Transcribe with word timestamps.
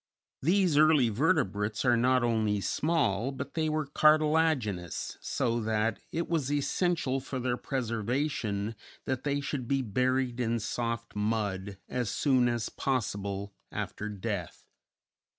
These 0.41 0.79
early 0.79 1.09
vertebrates 1.09 1.85
are 1.85 1.95
not 1.95 2.23
only 2.23 2.59
small, 2.59 3.31
but 3.31 3.53
they 3.53 3.69
were 3.69 3.85
cartilaginous, 3.85 5.15
so 5.21 5.59
that 5.59 5.99
it 6.11 6.27
was 6.27 6.51
essential 6.51 7.19
for 7.19 7.37
their 7.37 7.55
preservation 7.55 8.73
that 9.05 9.23
they 9.25 9.39
should 9.41 9.67
be 9.67 9.83
buried 9.83 10.39
in 10.39 10.59
soft 10.59 11.15
mud 11.15 11.77
as 11.87 12.09
soon 12.09 12.49
as 12.49 12.67
possible 12.67 13.53
after 13.71 14.09
death. 14.09 14.65